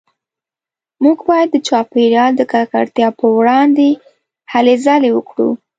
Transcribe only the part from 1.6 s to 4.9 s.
چاپیریال د ککړتیا پروړاندې هلې